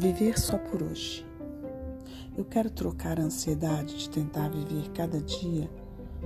Viver 0.00 0.40
só 0.40 0.56
por 0.56 0.82
hoje. 0.82 1.26
Eu 2.34 2.42
quero 2.42 2.70
trocar 2.70 3.20
a 3.20 3.22
ansiedade 3.22 3.98
de 3.98 4.08
tentar 4.08 4.48
viver 4.48 4.88
cada 4.92 5.20
dia 5.20 5.70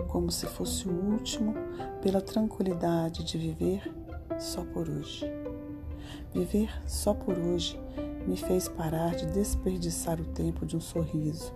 como 0.06 0.30
se 0.30 0.46
fosse 0.46 0.88
o 0.88 0.92
último 0.92 1.54
pela 2.00 2.20
tranquilidade 2.20 3.24
de 3.24 3.36
viver 3.36 3.92
só 4.38 4.64
por 4.64 4.88
hoje. 4.88 5.26
Viver 6.32 6.70
só 6.86 7.14
por 7.14 7.36
hoje 7.36 7.76
me 8.28 8.36
fez 8.36 8.68
parar 8.68 9.16
de 9.16 9.26
desperdiçar 9.26 10.20
o 10.20 10.26
tempo 10.26 10.64
de 10.64 10.76
um 10.76 10.80
sorriso, 10.80 11.52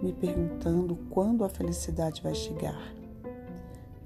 me 0.00 0.14
perguntando 0.14 0.96
quando 1.10 1.44
a 1.44 1.50
felicidade 1.50 2.22
vai 2.22 2.34
chegar. 2.34 2.94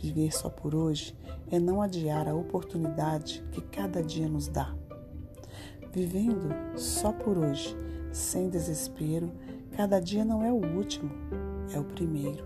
Viver 0.00 0.32
só 0.32 0.50
por 0.50 0.74
hoje 0.74 1.16
é 1.48 1.60
não 1.60 1.80
adiar 1.80 2.26
a 2.28 2.34
oportunidade 2.34 3.40
que 3.52 3.60
cada 3.60 4.02
dia 4.02 4.28
nos 4.28 4.48
dá. 4.48 4.74
Vivendo 5.92 6.48
só 6.74 7.12
por 7.12 7.36
hoje, 7.36 7.76
sem 8.10 8.48
desespero, 8.48 9.30
cada 9.76 10.00
dia 10.00 10.24
não 10.24 10.42
é 10.42 10.50
o 10.50 10.76
último, 10.76 11.10
é 11.70 11.78
o 11.78 11.84
primeiro. 11.84 12.42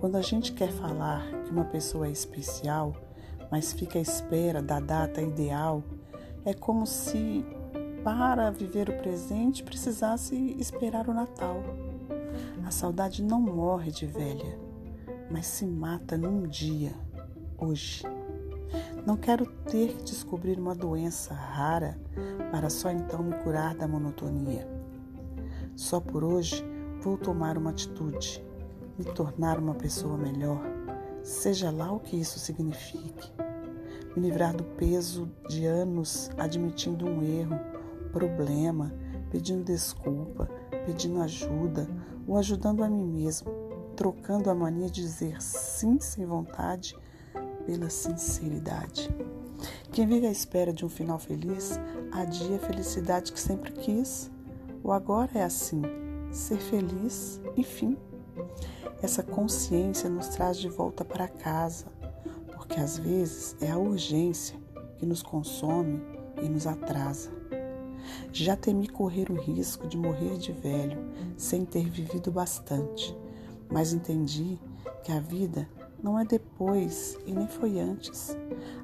Quando 0.00 0.16
a 0.16 0.20
gente 0.20 0.52
quer 0.52 0.72
falar 0.72 1.24
que 1.44 1.50
uma 1.52 1.64
pessoa 1.64 2.08
é 2.08 2.10
especial, 2.10 2.96
mas 3.52 3.72
fica 3.72 4.00
à 4.00 4.02
espera 4.02 4.60
da 4.60 4.80
data 4.80 5.22
ideal, 5.22 5.84
é 6.44 6.52
como 6.52 6.88
se 6.88 7.44
para 8.02 8.50
viver 8.50 8.88
o 8.88 8.96
presente 8.96 9.62
precisasse 9.62 10.34
esperar 10.58 11.08
o 11.08 11.14
Natal. 11.14 11.62
A 12.66 12.72
saudade 12.72 13.22
não 13.22 13.40
morre 13.40 13.92
de 13.92 14.06
velha, 14.06 14.58
mas 15.30 15.46
se 15.46 15.64
mata 15.64 16.18
num 16.18 16.42
dia, 16.42 16.92
hoje. 17.56 18.02
Não 19.06 19.16
quero 19.16 19.46
ter 19.46 19.96
que 19.96 20.04
descobrir 20.04 20.58
uma 20.58 20.74
doença 20.74 21.32
rara 21.32 21.98
para 22.50 22.68
só 22.68 22.90
então 22.90 23.22
me 23.22 23.34
curar 23.38 23.74
da 23.74 23.88
monotonia. 23.88 24.68
Só 25.74 26.00
por 26.00 26.22
hoje 26.22 26.62
vou 27.00 27.16
tomar 27.16 27.56
uma 27.56 27.70
atitude, 27.70 28.44
me 28.98 29.04
tornar 29.04 29.58
uma 29.58 29.74
pessoa 29.74 30.18
melhor, 30.18 30.60
seja 31.22 31.70
lá 31.70 31.90
o 31.90 31.98
que 31.98 32.20
isso 32.20 32.38
signifique. 32.38 33.32
Me 34.14 34.22
livrar 34.28 34.54
do 34.54 34.64
peso 34.64 35.30
de 35.48 35.64
anos 35.64 36.30
admitindo 36.36 37.06
um 37.06 37.22
erro, 37.22 37.58
problema, 38.12 38.92
pedindo 39.30 39.64
desculpa, 39.64 40.46
pedindo 40.84 41.22
ajuda 41.22 41.88
ou 42.26 42.36
ajudando 42.36 42.84
a 42.84 42.90
mim 42.90 43.06
mesmo, 43.06 43.50
trocando 43.96 44.50
a 44.50 44.54
mania 44.54 44.90
de 44.90 45.00
dizer 45.00 45.40
sim 45.40 45.98
sem 46.00 46.26
vontade 46.26 46.94
pela 47.66 47.90
sinceridade. 47.90 49.10
Quem 49.92 50.06
vive 50.06 50.26
à 50.26 50.30
espera 50.30 50.72
de 50.72 50.84
um 50.84 50.88
final 50.88 51.18
feliz 51.18 51.78
adia 52.12 52.56
a 52.56 52.60
felicidade 52.60 53.32
que 53.32 53.40
sempre 53.40 53.72
quis. 53.72 54.30
O 54.82 54.92
agora 54.92 55.30
é 55.34 55.44
assim, 55.44 55.82
ser 56.30 56.58
feliz 56.58 57.40
e 57.56 57.62
fim. 57.62 57.96
Essa 59.02 59.22
consciência 59.22 60.08
nos 60.08 60.28
traz 60.28 60.58
de 60.58 60.68
volta 60.68 61.04
para 61.04 61.28
casa, 61.28 61.86
porque 62.52 62.80
às 62.80 62.98
vezes 62.98 63.56
é 63.60 63.70
a 63.70 63.78
urgência 63.78 64.58
que 64.98 65.06
nos 65.06 65.22
consome 65.22 66.02
e 66.42 66.48
nos 66.48 66.66
atrasa. 66.66 67.30
Já 68.32 68.56
temi 68.56 68.88
correr 68.88 69.30
o 69.30 69.34
risco 69.34 69.86
de 69.86 69.96
morrer 69.96 70.38
de 70.38 70.52
velho 70.52 70.98
sem 71.36 71.64
ter 71.64 71.88
vivido 71.88 72.30
bastante, 72.30 73.16
mas 73.70 73.92
entendi 73.92 74.58
que 75.02 75.12
a 75.12 75.20
vida 75.20 75.68
não 76.02 76.18
é 76.18 76.24
depois 76.24 77.18
e 77.26 77.32
nem 77.32 77.46
foi 77.46 77.78
antes. 77.78 78.36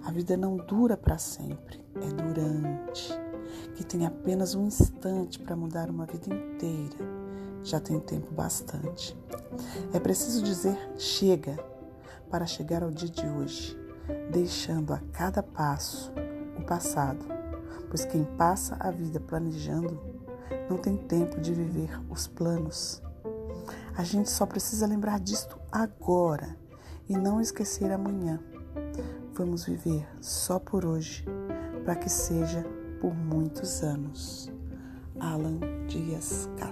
A 0.04 0.10
vida 0.10 0.36
não 0.36 0.56
dura 0.56 0.96
para 0.96 1.18
sempre, 1.18 1.84
é 1.96 2.08
durante. 2.08 3.12
Que 3.74 3.84
tem 3.84 4.06
apenas 4.06 4.54
um 4.54 4.66
instante 4.66 5.38
para 5.38 5.56
mudar 5.56 5.90
uma 5.90 6.06
vida 6.06 6.34
inteira. 6.34 6.96
Já 7.62 7.80
tem 7.80 7.98
tempo 8.00 8.32
bastante. 8.32 9.16
É 9.92 9.98
preciso 9.98 10.42
dizer 10.42 10.78
chega 10.96 11.58
para 12.30 12.46
chegar 12.46 12.82
ao 12.82 12.90
dia 12.90 13.08
de 13.08 13.26
hoje, 13.26 13.76
deixando 14.30 14.92
a 14.92 15.00
cada 15.12 15.42
passo 15.42 16.12
o 16.58 16.62
passado, 16.62 17.24
pois 17.88 18.04
quem 18.04 18.24
passa 18.24 18.76
a 18.78 18.90
vida 18.90 19.20
planejando 19.20 19.98
não 20.68 20.76
tem 20.76 20.96
tempo 20.96 21.40
de 21.40 21.52
viver 21.54 21.90
os 22.10 22.26
planos. 22.26 23.02
A 23.96 24.04
gente 24.04 24.30
só 24.30 24.44
precisa 24.44 24.86
lembrar 24.86 25.18
disto 25.18 25.58
agora 25.72 26.65
e 27.08 27.16
não 27.16 27.40
esquecer 27.40 27.90
amanhã. 27.92 28.40
Vamos 29.34 29.64
viver 29.64 30.06
só 30.20 30.58
por 30.58 30.84
hoje, 30.84 31.24
para 31.84 31.96
que 31.96 32.08
seja 32.08 32.64
por 33.00 33.14
muitos 33.14 33.82
anos. 33.82 34.50
Alan 35.20 35.60
Dias 35.86 36.48
Castro 36.58 36.65